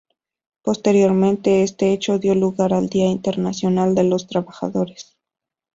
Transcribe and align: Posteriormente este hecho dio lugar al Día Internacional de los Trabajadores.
Posteriormente 0.63 1.61
este 1.61 1.93
hecho 1.93 2.17
dio 2.17 2.33
lugar 2.33 2.73
al 2.73 2.89
Día 2.89 3.05
Internacional 3.05 3.93
de 3.93 4.03
los 4.03 4.25
Trabajadores. 4.25 5.15